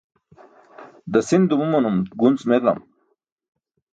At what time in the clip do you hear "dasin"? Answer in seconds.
1.11-1.43